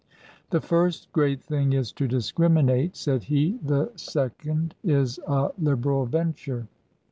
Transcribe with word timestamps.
The 0.49 0.61
first 0.61 1.11
great 1.13 1.43
thing 1.43 1.73
is 1.73 1.91
to 1.91 2.07
discriminate," 2.07 2.95
said 2.95 3.25
he;" 3.25 3.59
the 3.63 3.91
second 3.95 4.73
is 4.83 5.19
a 5.27 5.51
liberal 5.59 6.07
venture." 6.07 6.65